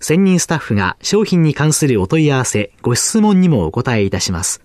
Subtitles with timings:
[0.00, 4.62] 専任スタッフが商品に関するお問い合わせ、ご質問にもお答えいたします。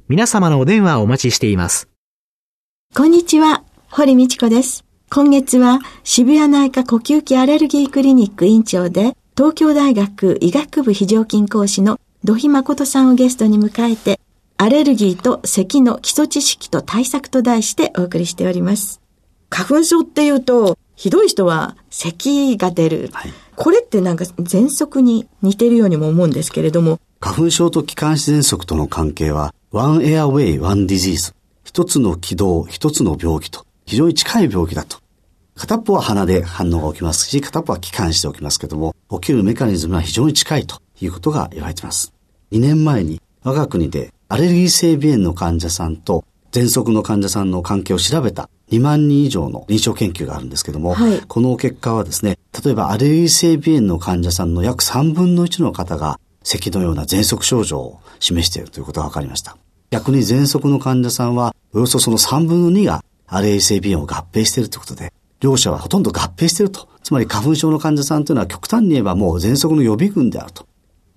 [0.10, 1.90] 皆様のお電話をお待ちしています。
[2.96, 4.84] こんにちは、堀道子です。
[5.10, 14.20] 今月は渋谷内科呼吸器アレルギークリニック院長で東京大学医学部非常勤講師の土肥誠さんをゲストに迎えて、
[14.60, 19.02] アレルギーと咳の基礎知識と対策と題してお送りしております。
[19.52, 23.10] 花粉症っていうと、ひどい人は咳が出る。
[23.14, 27.00] はい、これってなんか喘息に似てるようにも思うんですけれども。
[27.20, 31.36] 花粉症と気管支喘息との関係は、 One airway、one disease。
[31.64, 34.98] 一つの気道、一つの病気と、非常に近い病気だと。
[35.56, 42.12] 片っぽは鼻で反応が起きますし、片っぽは気管支で起きますけども、起きるメカニズムは非常に近いということが言われています。
[42.52, 59.55] 2年前に我が国でアレルギー性鼻炎の患者さんと喘息の患者さんの関係を調べた2万人以上の臨床研究があるんですけども、はい、この結果はですね、例えばアレルギー性鼻炎の患者さんの約3分の1の方が咳のような喘息症状を示しているということが分かりました。
[59.92, 66.89] 逆に喘息の患者さんはおよそその3分の2がアレルギー性鼻炎を合併しているということで、両者はほとんど合併していると。
[67.02, 70.67] つまり花粉症の患者さんというのは極端に言えばもう喘息の予備軍であると。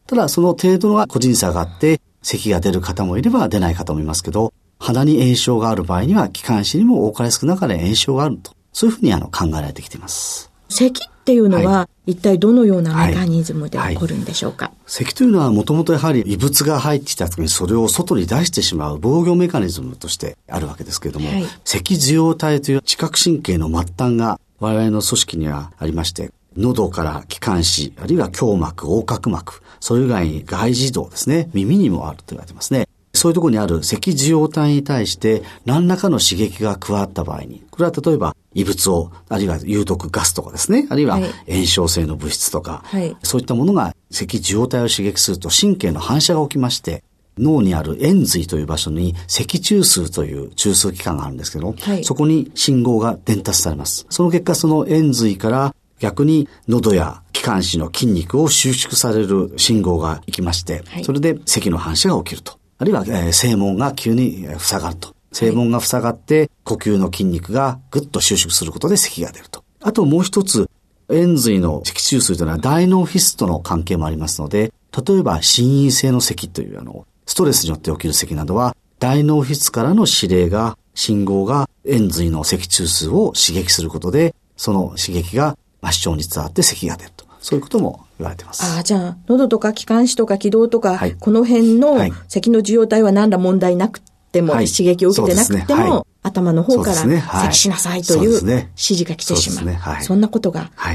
[0.06, 8.52] ただその程度の個人差があって、咳が出る方もいれば出ない方もいますけど、鼻に炎症がある場合には気管支にも多かれ少なかれ炎症があると。
[8.72, 10.50] そういうふうにあの考えられてきています。
[10.68, 21.28] 咳っていうのは、はい、一体どのようなメカニズムで起こるんでしょうか、はいはい、咳というのはもともとやはり異物が入ってきた時にそれを外に出してしまう防御メカニズムとしてあるわけですけれども、
[21.64, 32.86] 咳受容体という知覚神経の末端が我々の組織にはありまして、喉から気管支、あるいは胸膜、横隔膜、それ以外に外耳道ですね、耳にもあると言われてますね。
[33.12, 41.18] そういうところにある咳受容体に対して何らかの刺激が加わった場合に、これは例えば異物を、あるいは有毒ガスとかですね、あるいは
[41.48, 47.02] 炎症性の物質とか、はい、そういったものが咳受容体を刺激すると神経の反射が起きまして、
[47.38, 54.06] 脳にある円髄という場所に脊中枢という中枢器官があるんですけど、はい、そこに信号が伝達されます。
[54.10, 62.58] その結果、その円髄から逆に喉や気管支の筋肉を収縮される信号が行きまして、はい、それで咳の反射が起きると。
[62.78, 65.14] あるいは、えー、正門が急に塞がると。
[65.32, 69.62] 正門が塞がって、呼吸の筋肉がぐっと収縮することで咳が出ると。
[69.80, 70.68] あともう一つ、
[71.10, 74.72] 円髄の脊中枢というのは大脳皮質との関係もありますので、
[75.06, 87.24] 例えば、心因性の咳というあの、ストレスによって起きる咳などは、大脳皮質からの指令が、信号が円髄の脊中枢を刺激することで、その刺激が末梢に伝わって咳が出ると。
[87.40, 88.62] そういうことも言われてます。
[88.62, 91.98] ああ、じゃあ、喉とか気管支とか気道とか、はい、この辺の
[92.28, 99.58] 咳の受容体は何ら問題なくても、はい、刺激を受けてなくても、頭の方から咳しなさいという指示が来てしまう。
[99.60, 100.92] そ、ねはい、そんなことがあ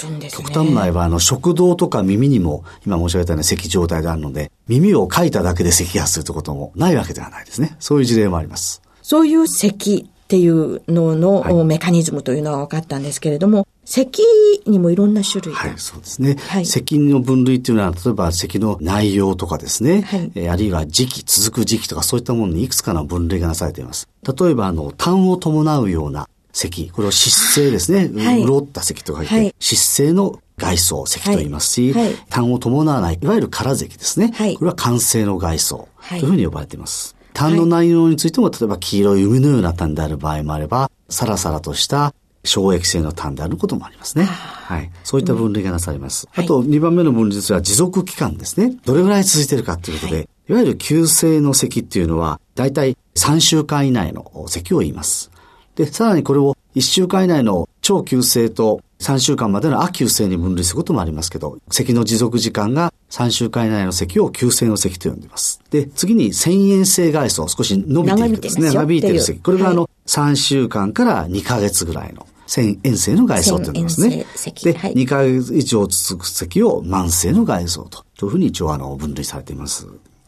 [0.00, 0.44] るんですね。
[0.44, 7.76] 極端な場合は、あの、食道とか耳にも、今申し上げたような咳状態があるので、耳をかいただけで咳がするということもないわけではないですね。
[7.80, 8.80] そういう事例もあります。
[9.02, 14.22] そういう咳っていうののメカニズムというのは分かったんですけれども、咳
[14.66, 16.36] にもいろんな種類はい、そうですね。
[16.48, 24.08] はい、咳の分類っていうのは、例えば咳の内容とかですね、はい、えー、あるいは時期、続く時期とかそういったものにいくつかの分類がなされています。
[24.22, 34.30] 例えば、あの、痰を伴うような咳、これを湿性ですね、はい、潤った咳と書いて、はい、湿性の外装咳と言いますし、はい、痰を伴わない、いわゆる空咳ですね。
[34.36, 37.16] はい、これは寒性の外装というふうに呼ばれています。
[37.32, 42.14] 痰の内容についても、例えば黄色い海のような痰である場合もあれば、サラサラとした
[42.44, 44.24] 衝液性の痰であることもありますね。
[44.24, 44.90] はい。
[45.04, 46.28] そういった分類がなされます。
[46.36, 48.76] うん、あと、2番目の分類は持続期間ですね。
[48.84, 55.30] どれぐらい続いているかということで、はい、いわゆる急性の咳っていうのは、だいたい3週間以内の咳を言います。
[55.76, 65.60] で、さらにこれを1週間以内の超急性と3週間までの亜急性に分類することもありますけど、咳の持続時間が3週間以内の咳を急性の咳と呼んでいます。
[65.70, 68.68] で、次に遷延性外装、少し伸びていくですね。
[68.72, 69.40] 長引いてる咳。
[69.40, 74.26] これがあの、3週間から2ヶ月ぐらいの遷延性の外装と言いますね。
[74.64, 79.86] で、はい、2ヶ月以上続く咳を慢性の外装と、というふうに一応あの、分類されています。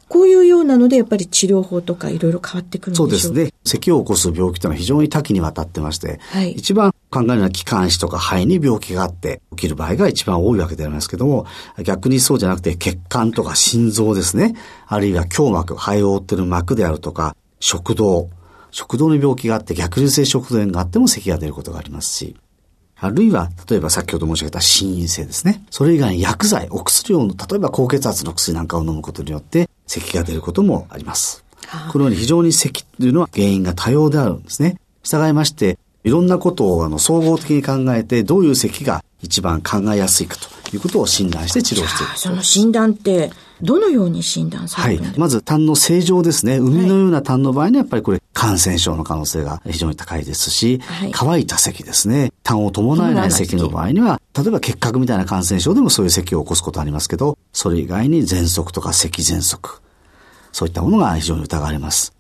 [0.09, 3.53] こういうようなので、やっぱり治療法とかいろいろ変わってくるんでしょうそうですね。
[3.65, 11.47] 咳を起こす病気というのは非常に多岐にわたってまして、はい、一番考えるのは気管支とか肺に病気があって起きる場合が一番多いわけでありますけども、
[11.83, 14.55] 逆にそうじゃなくて血管とか心臓ですね。
[14.87, 18.29] あるいは胸膜、肺を覆っている膜であるとか、食道、
[18.73, 22.35] 食道の病気があって逆流性食道炎があっても咳が出ることがありますし、
[22.97, 25.65] あるいは、例えば先ほど申し上げた心因性ですね。
[25.71, 31.45] それ以外に薬剤、お薬を、例えば高血圧の薬なんかを飲むことによって、咳が出ることもあります。
[31.91, 34.79] このように非常に咳というのは原因が多様であるんですね。
[35.03, 42.13] 従いまして、いろんなことをあの総合的に考えて、どういう咳が一番考えやすいかということを診断して治療している。
[42.17, 43.31] その診断って、
[43.63, 46.59] どのように診断されるんですか、はい、まず、痰の正常ですね。
[46.59, 52.33] 海のような痰の場合には、やっぱりこれ、感染症の可能性が非常に高いですし、はい、乾いた咳ですね。
[52.43, 59.81] 痰を伴えない咳の場合には、例えば結核みたいな感染症でもそういう咳を起こすことありますけど、それ以外に喘息とか咳喘息、
[60.51, 62.13] そういったものが非常に疑われます。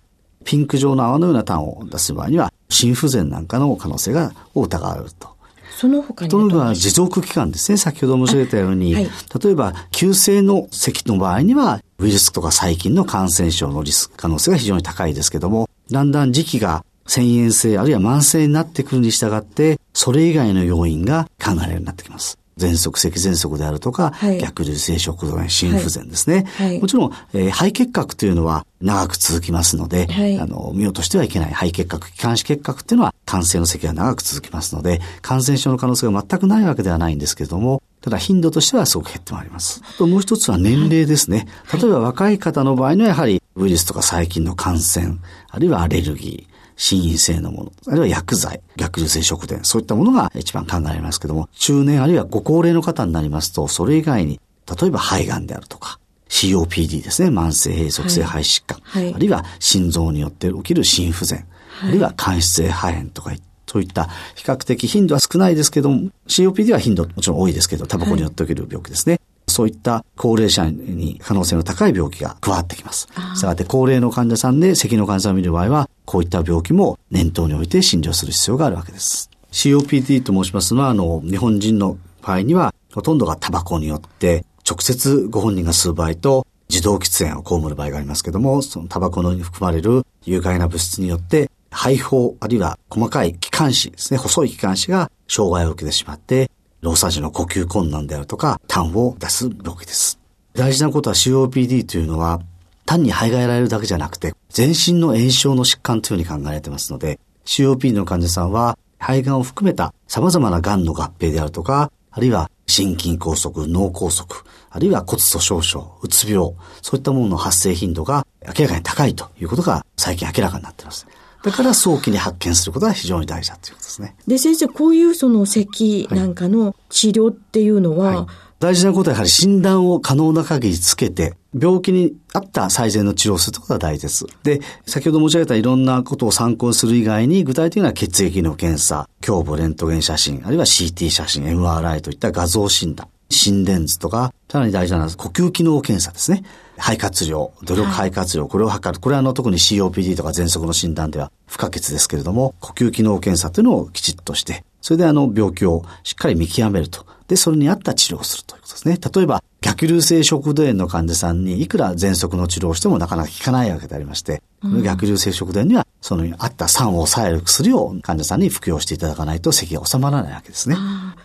[0.44, 5.28] ピンク状の泡のような痰を出す場合には、心不全なんかの可能性が疑われると。
[5.76, 7.78] その他にというのは持続期間ですね。
[7.78, 9.10] 先ほど申し上げたように、はい、
[9.42, 22.38] 例えば急性の咳の場合には、ウイルスとか細菌の感染症のリスク、可能性が非常に高いですけども、だんだん時期が遷延性あるいは慢性になってくるに従って、それ以外の要因が考えられるようになってきます。
[22.66, 26.46] 喘息、咳喘息であるとか、はい、逆流性食道炎、心不全ですね。
[26.56, 26.66] はい。
[26.68, 30.08] はい、もちろん、えー、肺結核というのは長く続きますので、
[30.40, 39.80] あの、見落としてはいけない肺結核、気管支結核っていうのは感染の咳が長く続きますので、感染症の可能性が全くないわけではないんですけれども、ただ頻度としてはすごく減ってまいります。
[39.96, 41.46] ともう一つは年齢ですね。
[41.72, 45.18] 例えば若い方の場合にはやはりウイルスとか細菌の感染、
[45.48, 54.40] あるいはアレルギー、心因性のもの、あるいは薬剤、逆流性食電、そういったものが一番考えられますけども、中年あるいはご高齢の方になりますと、それ以外に、
[54.80, 55.98] 例えば肺がんであるとか、
[56.28, 61.46] COPD ですね、慢性閉塞性肺疾患、はい、あるいは心臓によって起きる心不全、
[61.80, 63.32] はい、あるいは間質性肺炎とか
[63.72, 64.04] そういった
[64.34, 69.18] 比較的頻度は少ないですけども、COPD は頻度もちろん多いですけど、タバコによって起きる病気ですね。
[69.48, 73.08] そういった高齢者に可能性の高い病気が加わってきます。
[73.34, 79.30] したがって高齢の患者さんで咳の患者さんを見る場合は、こういった病気も念頭に置いて診療する必要があるわけです。
[79.52, 96.50] COPD と申しますのは、あの、日本人の場合には、ほとんどがタバコによって、直接ご本人が吸う場合と、自動喫煙を被る場合がありますけども、そのタバコに含まれる有害な物質によって、肺胞、あるいは細かい気管支ですね、細い気管支が障害を受けてしまって、
[96.80, 100.18] 老作時の呼吸困難であるとか、痰を出す病気です。
[100.54, 102.40] 大事なことは COPD というのは、
[102.86, 114.26] 単に肺がやられるだけじゃなくて、全身の炎症の疾患というふうに考えられていますので、COPD の患者さんは、肺がんを含めた様々な癌の合併であるとか、あるいは心筋梗塞、脳梗塞、
[114.70, 116.52] あるいは骨粗鬆症、うつ病、
[116.82, 121.06] そういったものの発生頻度が明らかに高いということが最近明らかになっています。
[121.42, 124.14] だから早期に発見することは非常に大事だということですね。
[124.28, 128.26] で、先生、こういうその咳なんかの治療っていうのは、はいはい
[128.62, 134.24] 大事なことはやはり診断を可能な限りつけて、病気に合った最善の治療をすることが大事です。
[134.44, 146.44] で、先ほど申し上げたいろんなことを参考にする以外に、具体的には血液の検査、胸部レントゲン写真、あるいは CT 写真、MRI といった画像診断、心電図とか、さらに大事なのは呼吸機能検査ですね。
[146.78, 149.00] 肺活量、努力肺活量、これを測る。
[149.00, 157.04] これはあの特に COPD とか喘息の診断では不可欠ですけれども、呼吸機能検査というのをきちっとして、それであの病気をしっかり見極めると。
[157.28, 158.98] で、それに合った治療をするということですね。
[159.14, 170.76] 例えば、逆流性食道炎の患者さんにいくら喘息の治療をしてもなかなか効かないわけでありまして、この逆流性食道炎にはその合った酸を抑える薬を患者さんに服用していただかないと咳が収まらないわけですね。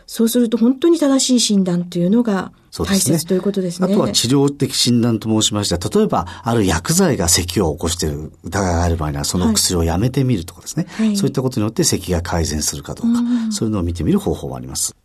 [0.06, 3.92] そうすると本当に正しい診断というのが大切ということですね。
[3.92, 14.96] あとは治療的診断と申しまして、例えばある薬剤が咳を起こしている疑いがある場合にはその薬をやめてみるとかですね、はい、そういったことによって咳が改善するかどうか、うそういうのを見てみる方法もあります。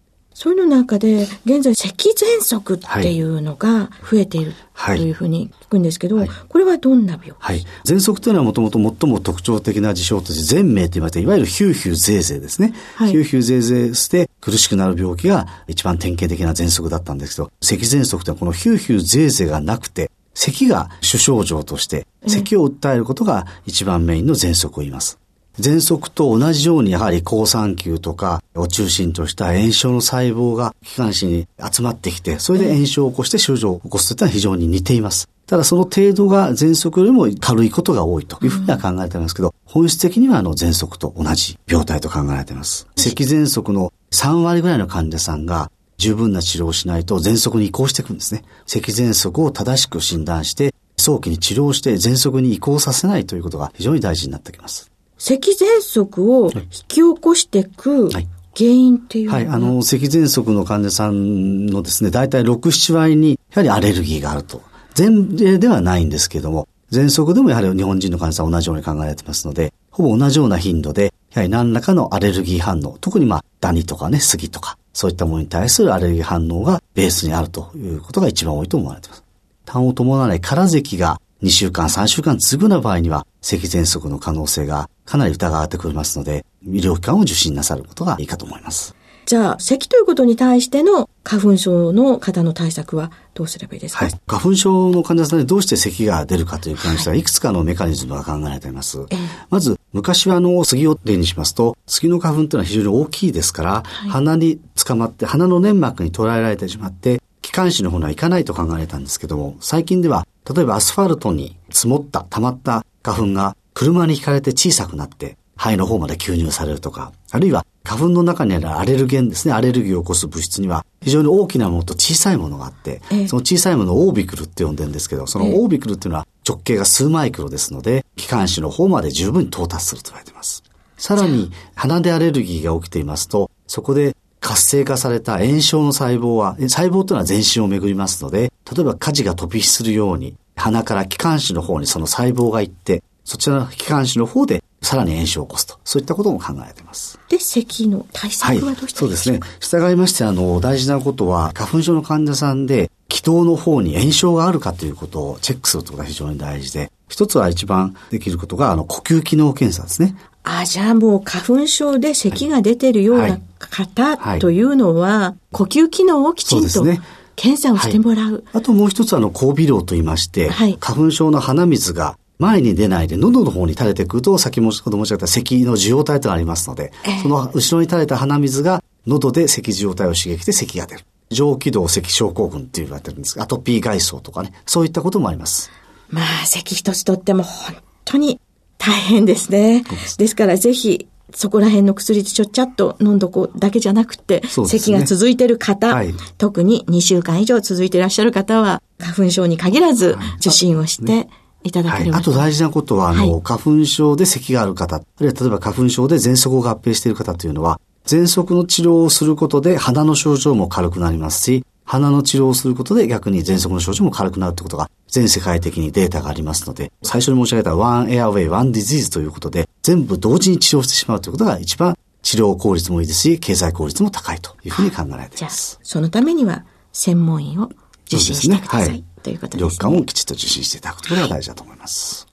[0.43, 7.35] そういうの中で、現在、咳喘息っていうのが増えているというふうに聞くんですけど、はい、これはどんな病気？
[7.39, 7.65] はい。
[7.85, 12.75] 喘息というのはもともと最も特徴的な事象として、全名と言われて、いわゆるヒューヒューゼーゼーですね。
[12.97, 25.21] はい、ヒューヒューゼーゼーして苦しくなる病気が一番典型的な喘息だったんですけど、咳喘息というのはこのヒューヒューゼーゼーがなくて、咳が主症状として、咳を訴えることが一番メインの喘息を言います。
[25.59, 35.29] 喘息と同じようにやはり抗酸球とかを中心とした炎症の細胞が気管支に集まってきて、それで炎症を起こして症状を起こすというのは非常に似ています。
[35.47, 42.87] ただその程度が喘息よりも軽いことが多いというふうには考えていますけど、本質的にはあの喘息と同じ病態と考えられています。
[42.97, 48.45] 咳喘息の3割ぐらいの患者さんが十分な治療をしないと喘息に移行していくんですね。
[48.67, 54.92] 咳喘息を正しく診断して、早期に治療して喘息に移行させないということが非常に大事になってきます。
[55.23, 64.61] 咳喘息を引き起こしていく、はい原因っていうはい、あの、咳喘息の患者さんのですね、大体6、7割に、やはりアレルギーがあると。
[64.93, 79.25] 全例ではないんですけども、喘息でもやはり日本人の患者さん同じように考えられてますので、ほぼ同じような頻度で、やはり何らかのアレルギー反応、特にまあ、ダニとかね、杉とか、そういったものに対するアレルギー反応がベースにあるということが一番多いと思われています。
[79.65, 88.95] 痰を伴わない空咳が2週間、3週間続くな場合には、咳喘息の可能性がかなり疑われてくりますので、医療機関を受診なさることがいいかと思います。
[89.27, 98.99] じゃあ、咳ということに対しての花粉症の方の対策はどうすればいいですか、はい、花粉症の患者さんでどうして咳が出るかという関しては、いくつかのメカニズムが考えられています。
[99.01, 99.09] はい、
[99.51, 130.63] まず、昔はあの、杉を例にしますと、杉の花粉というのは非常に大きいですから、はい、鼻に捕まって、鼻の粘膜に捉えられてしまって、気管支の方には行かないと考えられたんですけども、最近では、例えばアスファルトに積もった、溜まった花粉が車に引かれて小さくなって、肺の方まで吸入されるとか、あるいは花粉の中にあるアレルゲンですね、アレルギーを起こす物質には非常に大きなものと小さいものがあって、えその小さいものをオービクルって呼んでるんですけど、そのオービクルっていうのは直径が数マイクロですので、気管支の方まで十分に到達すると言われています。
[130.97, 145.79] さらに、鼻でアレルギーが起きていますと、そこで活性化された炎症の細胞は、細胞というのは全身を巡りますので、例えば火事が飛び火するように、鼻から気管支の方にその細胞が行って、そちらの気管支の方でさらに炎症を起こすと。
[145.85, 147.19] そういったことも考えています。
[147.29, 149.41] で、咳の対策はどうして、はい、そうですね。
[149.61, 160.17] 従いまして、あの、大事なことは、花粉症の患者さんで、気道の方に炎症があるかということをチェックすることが非常に大事で、一つは一番できることが、あの、呼吸機能検査ですね。
[160.45, 167.01] あ、じゃあもう花粉症で咳が出てるような方というのは、呼吸機能をきちんと、ね、
[167.37, 168.33] 検査をしてもらう。
[168.33, 181.05] はい、あともう一つあの、交尾量と言いまして、はい、花粉症の鼻水が前に出ないで喉の方に垂れてくると、先もほど申し上げた咳の受容体となりますので、えー、その後ろに垂れた鼻水が喉で咳受容体を刺激して咳が出る。
[181.31, 185.71] 上気道咳症候群って言われてるんですが、アトピー外装とかね、そういったこともあります。
[186.11, 188.39] まあ、咳一つとっても本当に
[188.79, 189.85] 大変ですね。
[190.19, 201.29] ですからぜひ、そこら辺の薬でちょっちゃっと飲んどこうだけじゃなくて、ね、咳が続いている方、はい、特に2週間以上続いていらっしゃる方は、花粉症に限らず受診をして、はい
[201.65, 225.79] いただければ、はい、あと大事なことは、あの、はい、花粉症で咳がある方、あるいは例えば花粉症で喘息を合併している方というのは、喘息の治療をすることで鼻の症状も軽くなりますし、鼻の治療をすることで逆に喘息の症状も軽くなるということが全世界的にデータがありますので、最初に申し上げた One Airway, One Disease ということで、全部同時に治療してしまうということが一番治療効率もいいですし、経済効率も高いというふうに考えられています。
[225.83, 227.71] そのためには専門医を
[228.07, 228.93] 受診してください。
[228.93, 229.99] ね、ということですね。
[229.99, 232.25] をきちっと受診していただくことが大事だと思います。
[232.25, 232.33] はい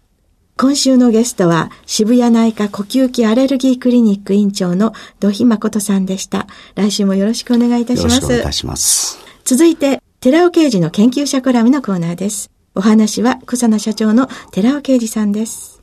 [0.61, 6.47] 今週のゲストは渋谷内科呼吸器アレルギークリニック院長の土肥誠さんでした。
[6.75, 8.15] 来週もよろしくお願いいたします。
[8.15, 9.28] よろしくお願いいたします。
[9.49, 12.51] 続いて、寺尾刑事の研究者コラムのコーナーです。
[12.75, 15.81] お話は草野社長の寺尾刑事さんです。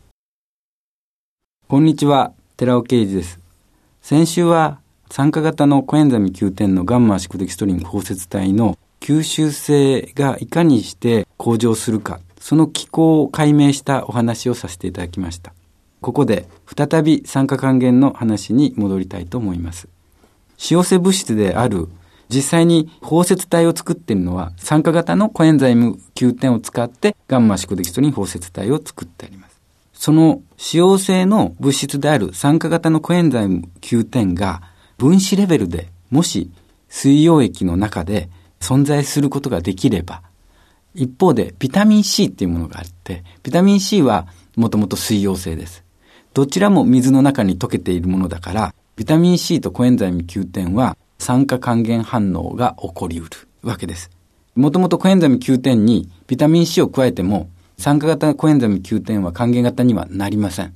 [1.66, 3.40] こんにちは、寺尾刑事です。
[4.02, 4.78] 先週は
[5.11, 15.52] 酸化型のコエンザミ Q10 のガンマシクデキストリン包摂体の吸収性がいかにして向上するか、その機構を解明したお話をさせていただきました。
[16.02, 19.88] ここで再び酸化還元の話に戻りたいと思います。
[20.56, 21.88] 使用性物質である
[22.28, 29.61] 実際に包摂体を作っているのは酸化型のコエンザイム Q10 を使ってガンマシクデキストリン包摂体を作ってあります。
[29.92, 34.62] その使用性の物質である酸化型のコエンザイム Q10 が
[34.99, 36.50] 分子レベルでもし
[36.88, 38.28] 水溶液の中で
[38.61, 40.23] 存在することができれば、
[40.95, 45.85] 一方でビタミン C っていうものがあって、ビタミン C はもともと水溶性です。
[46.35, 53.30] どちらも水の中に溶けているものだから、ビタミン C とコエンザイム Q10 は酸化還元反応が起こりうる
[53.62, 54.11] わけです。
[54.54, 60.75] もともとコエンザイム Q10 にビタミン C を加えても、酸化型コエンザイム Q10 は還元型にはなりません。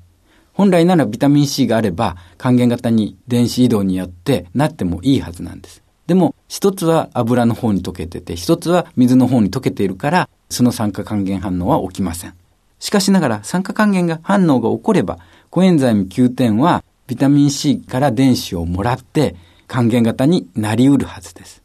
[0.52, 5.82] 本来ならビタミン C があれば還元型に電子移動によってなってもいいはずなんです。
[6.06, 12.34] でも、一つは油の方に溶けてて、一つは水の方に溶けているから、その酸化還元反応は起きません。
[12.80, 15.18] しかしながら、酸化還元が反応が起これば、
[15.50, 19.36] コエンザイム Q10 はビタミン C から電子をもらって
[19.70, 21.62] 還元型になりうるはずです。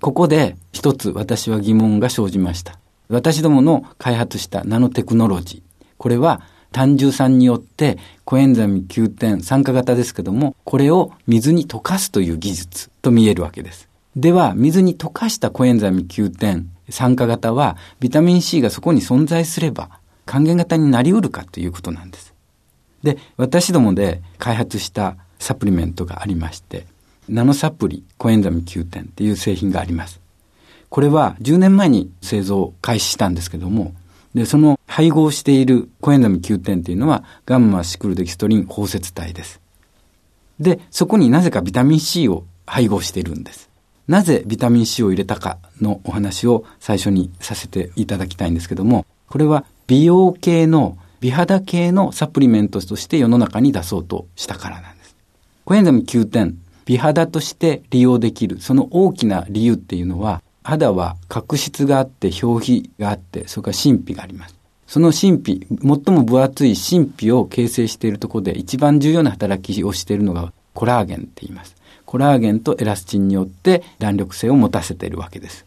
[0.00, 2.78] ここで一つ私は疑問が生じました。
[3.08, 5.84] 私どもの開発したナノテクノロジー。
[5.98, 13.88] これは胆汁酸によってコエンザイム Q10 酸化型ですけども、これを水に溶かすという技術と見えるわけです。
[14.14, 19.90] では、水に溶かしたコエンザイム Q10 酸化型はビタミン C がそこに存在すれば
[20.24, 22.32] 還元型になりうるかということなんです。
[23.02, 26.86] で、私どもで開発したサプリメントがありまして、
[27.30, 30.20] ナノサプリコエンザミ Q10 っていう製品があります。
[30.88, 33.94] これは10年前に製造を開始したんですけども、
[34.34, 39.60] で、その配合しているコエンザミ Q10 っていうのはガンマシクルデキストリン包摂体です。
[40.58, 43.70] で、そこになぜかビタミン C を配合しているんです。
[44.08, 55.14] なぜビタミン C を入れたかのお話を最初にさせていただきたいんですけども、これは美容系の美肌系のサプリメントとして世の中に出そうとしたからなんです。
[55.64, 56.54] コエンザミ Q10、
[56.90, 64.56] 美肌として利用できる、その大きな理由っていうのは、肌は角質があって、表皮があって、それから神秘があります。
[64.88, 65.80] その神秘、最
[66.12, 71.76] も分厚い神秘を形成しているところで一番重要な働きをしているのがコラーゲンって言います。
[72.06, 75.64] コラーゲンとエラスチンによって弾力性を持たせているわけです。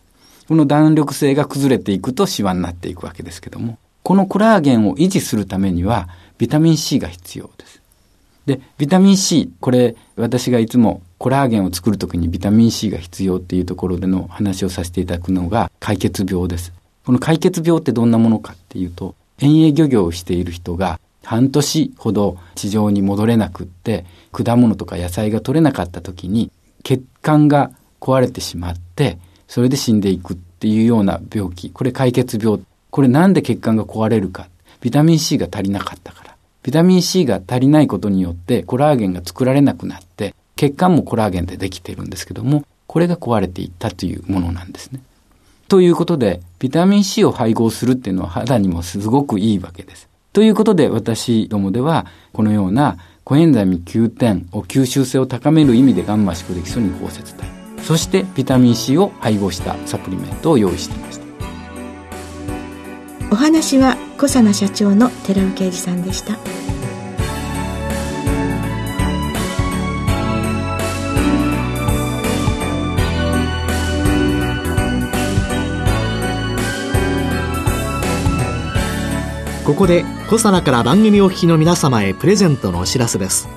[0.49, 7.82] この弾力性が崩れていくとシワになっていくわけですけども、このコラーゲンを維持するためにはビタミン C が必要です。
[8.45, 16.73] で、ビタミン C、これ私がいつもコラーゲンを作るときにビタミン C が必要っていうところでの話をさせていただくのが解決病です。
[17.05, 26.51] この解決病ってどんなものかっていうと、遠泳漁業をしている人が半年ほど地上に戻れなくって、果物とか野菜が取れなかった時に
[26.83, 27.71] 血管が
[28.01, 31.69] 壊れてしまって、それで死んでいくっていうような病気。
[31.69, 32.59] これ解決病。
[32.89, 34.49] これなんで血管が壊れるか。
[34.81, 36.32] ビタミン C が足りなかったから。
[36.63, 45.01] ビタミン C が足りないことによってコラーゲンが作られなくなって、血管もコラーゲンでできているんですけども、これが壊れていったというものなんですね。
[45.67, 50.07] ということで、ビタミン C を配合するっていうのは肌にもすごくいいわけです。
[50.31, 57.47] ということで、私どもでは、このようなコエンザミ Q10 を吸収性を高める意味でガンマシクデキソニン包摂体、
[57.81, 61.22] そしてビタミン C を配合したサプリメントを用意していました。
[63.33, 66.37] お話は小佐奈社長の寺尾啓二さんでした。
[79.65, 83.47] ここで小サナから番組お聞きの皆様へプレゼントのお知らせです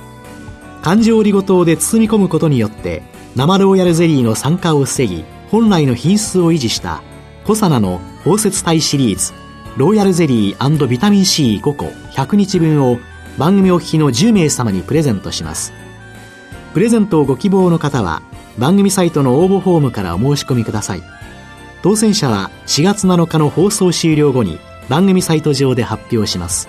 [0.81, 3.03] 漢字折りごとで包み込むことによって
[3.35, 7.03] 生ローヤルゼリーの酸化を防ぎ本来の品質を維持した
[7.45, 9.46] コサナの包摂体シリーズ
[9.77, 12.97] ローヤルゼリービタミン C5 個100日分を
[13.37, 15.71] 番組お聞きの10名様にプレゼントします。
[16.73, 18.23] プレゼントをご希望の方は
[18.57, 21.03] 番組サイトの応募フォームからお申し込みください。
[21.83, 24.59] 当選者は4月7日の放送終了後に
[24.89, 26.67] 番組サイト上で発表します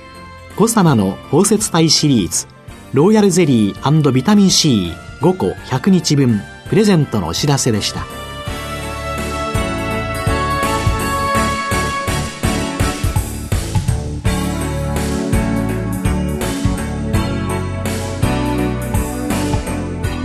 [0.56, 2.46] 「コサナの包摂体シリーズ
[2.92, 6.40] ローヤルゼリービタミン C5 個100日分
[6.70, 8.25] プレゼントのお知らせでした。